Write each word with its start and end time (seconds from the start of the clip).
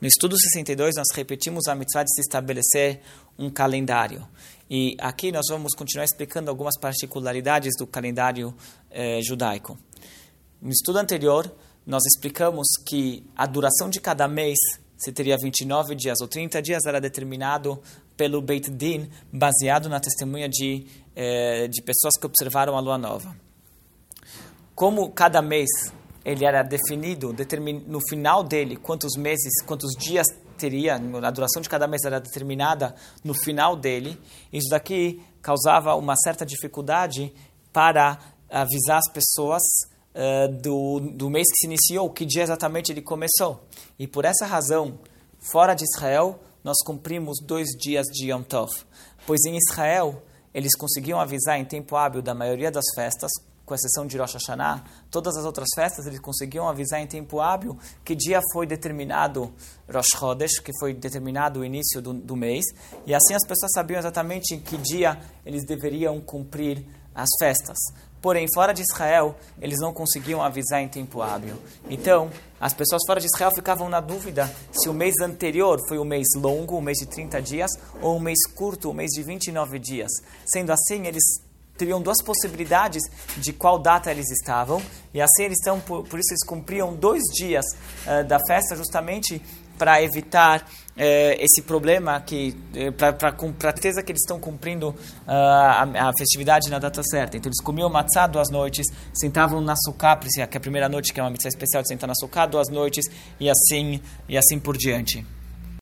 No 0.00 0.06
estudo 0.06 0.38
62, 0.38 0.94
nós 0.94 1.08
repetimos 1.12 1.66
a 1.66 1.74
mitzvah 1.74 2.04
de 2.04 2.14
se 2.14 2.20
estabelecer 2.20 3.00
um 3.36 3.50
calendário. 3.50 4.24
E 4.70 4.96
aqui 5.00 5.32
nós 5.32 5.46
vamos 5.50 5.74
continuar 5.74 6.04
explicando 6.04 6.50
algumas 6.50 6.78
particularidades 6.78 7.72
do 7.76 7.84
calendário 7.84 8.54
eh, 8.92 9.20
judaico. 9.22 9.76
No 10.62 10.70
estudo 10.70 10.98
anterior, 10.98 11.52
nós 11.84 12.04
explicamos 12.06 12.68
que 12.86 13.24
a 13.34 13.44
duração 13.44 13.90
de 13.90 14.00
cada 14.00 14.28
mês, 14.28 14.56
se 14.96 15.10
teria 15.10 15.36
29 15.36 15.96
dias 15.96 16.20
ou 16.20 16.28
30 16.28 16.62
dias, 16.62 16.86
era 16.86 17.00
determinado 17.00 17.82
pelo 18.16 18.40
Beit 18.40 18.70
Din, 18.70 19.10
baseado 19.32 19.88
na 19.88 19.98
testemunha 19.98 20.48
de, 20.48 20.86
eh, 21.16 21.66
de 21.66 21.82
pessoas 21.82 22.14
que 22.20 22.26
observaram 22.26 22.76
a 22.76 22.80
lua 22.80 22.98
nova. 22.98 23.34
Como 24.76 25.10
cada 25.10 25.42
mês 25.42 25.68
ele 26.28 26.44
era 26.44 26.62
definido 26.62 27.34
no 27.86 28.00
final 28.06 28.44
dele 28.44 28.76
quantos 28.76 29.16
meses, 29.16 29.50
quantos 29.64 29.92
dias 29.98 30.26
teria, 30.58 30.96
a 30.96 31.30
duração 31.30 31.62
de 31.62 31.70
cada 31.70 31.86
mês 31.86 32.02
era 32.04 32.20
determinada 32.20 32.94
no 33.24 33.32
final 33.32 33.74
dele. 33.74 34.20
Isso 34.52 34.68
daqui 34.68 35.22
causava 35.40 35.94
uma 35.94 36.14
certa 36.16 36.44
dificuldade 36.44 37.32
para 37.72 38.18
avisar 38.50 38.98
as 38.98 39.10
pessoas 39.10 39.62
uh, 40.14 40.52
do, 40.60 41.00
do 41.00 41.30
mês 41.30 41.46
que 41.50 41.60
se 41.60 41.66
iniciou, 41.66 42.10
que 42.10 42.26
dia 42.26 42.42
exatamente 42.42 42.92
ele 42.92 43.00
começou. 43.00 43.62
E 43.98 44.06
por 44.06 44.26
essa 44.26 44.44
razão, 44.44 44.98
fora 45.50 45.72
de 45.72 45.84
Israel, 45.84 46.38
nós 46.62 46.76
cumprimos 46.84 47.38
dois 47.42 47.68
dias 47.80 48.04
de 48.06 48.30
Yom 48.30 48.42
Tov. 48.42 48.68
Pois 49.26 49.40
em 49.46 49.56
Israel, 49.56 50.22
eles 50.52 50.76
conseguiam 50.76 51.20
avisar 51.20 51.58
em 51.58 51.64
tempo 51.64 51.96
hábil 51.96 52.20
da 52.20 52.34
maioria 52.34 52.70
das 52.70 52.84
festas, 52.94 53.30
com 53.68 53.74
exceção 53.74 54.06
de 54.06 54.16
Rosh 54.16 54.32
Hashanah, 54.32 54.82
todas 55.10 55.36
as 55.36 55.44
outras 55.44 55.68
festas 55.74 56.06
eles 56.06 56.18
conseguiam 56.18 56.66
avisar 56.66 57.00
em 57.00 57.06
tempo 57.06 57.38
hábil 57.38 57.78
que 58.02 58.16
dia 58.16 58.40
foi 58.50 58.66
determinado 58.66 59.52
Rosh 59.92 60.08
Chodesh, 60.18 60.58
que 60.58 60.72
foi 60.80 60.94
determinado 60.94 61.60
o 61.60 61.64
início 61.64 62.00
do, 62.00 62.14
do 62.14 62.34
mês, 62.34 62.64
e 63.06 63.14
assim 63.14 63.34
as 63.34 63.46
pessoas 63.46 63.70
sabiam 63.74 63.98
exatamente 63.98 64.54
em 64.54 64.60
que 64.60 64.78
dia 64.78 65.20
eles 65.44 65.64
deveriam 65.66 66.18
cumprir 66.20 66.82
as 67.14 67.28
festas. 67.38 67.76
Porém, 68.20 68.46
fora 68.52 68.72
de 68.72 68.82
Israel, 68.82 69.36
eles 69.60 69.78
não 69.80 69.92
conseguiam 69.92 70.42
avisar 70.42 70.82
em 70.82 70.88
tempo 70.88 71.22
hábil. 71.22 71.56
Então, 71.88 72.30
as 72.60 72.74
pessoas 72.74 73.02
fora 73.06 73.20
de 73.20 73.26
Israel 73.26 73.52
ficavam 73.54 73.88
na 73.88 74.00
dúvida 74.00 74.52
se 74.72 74.88
o 74.88 74.94
mês 74.94 75.14
anterior 75.22 75.78
foi 75.88 75.98
um 75.98 76.04
mês 76.04 76.26
longo, 76.34 76.76
um 76.76 76.80
mês 76.80 76.98
de 76.98 77.06
30 77.06 77.40
dias, 77.40 77.70
ou 78.02 78.16
um 78.16 78.20
mês 78.20 78.38
curto, 78.56 78.90
um 78.90 78.94
mês 78.94 79.10
de 79.10 79.22
29 79.22 79.78
dias. 79.78 80.10
Sendo 80.46 80.72
assim, 80.72 81.06
eles 81.06 81.22
teriam 81.78 82.02
duas 82.02 82.22
possibilidades 82.22 83.02
de 83.36 83.52
qual 83.52 83.78
data 83.78 84.10
eles 84.10 84.30
estavam, 84.30 84.82
e 85.14 85.20
assim 85.20 85.44
eles 85.44 85.58
estão, 85.58 85.80
por, 85.80 86.02
por 86.04 86.18
isso 86.18 86.32
eles 86.32 86.44
cumpriam 86.44 86.94
dois 86.94 87.22
dias 87.34 87.64
uh, 88.06 88.24
da 88.26 88.38
festa 88.46 88.76
justamente 88.76 89.40
para 89.78 90.02
evitar 90.02 90.60
uh, 90.60 90.64
esse 91.38 91.62
problema, 91.62 92.20
que 92.20 92.54
uh, 92.74 92.92
para 92.92 93.32
ter 93.32 93.88
certeza 93.88 94.02
que 94.02 94.12
eles 94.12 94.22
estão 94.22 94.40
cumprindo 94.40 94.94
a, 95.26 95.84
a, 95.84 96.12
festividade 96.18 96.68
na 96.68 96.78
data 96.78 97.00
certa. 97.04 97.36
Então 97.36 97.48
eles 97.48 97.62
comiam 97.62 97.88
matzá 97.88 98.26
duas 98.26 98.50
noites, 98.50 98.86
sentavam 99.14 99.60
na 99.60 99.74
sucá, 99.76 100.16
que 100.16 100.40
é 100.40 100.42
a 100.42 100.60
primeira 100.60 100.88
noite, 100.88 101.12
que 101.12 101.20
é 101.20 101.22
uma 101.22 101.30
mitzvah 101.30 101.48
especial 101.48 101.82
de 101.82 101.88
sentar 101.88 102.08
na 102.08 102.14
sucá 102.14 102.44
duas 102.44 102.68
noites, 102.68 103.04
e 103.38 103.48
assim, 103.48 104.02
e 104.28 104.36
assim 104.36 104.58
por 104.58 104.76
diante. 104.76 105.24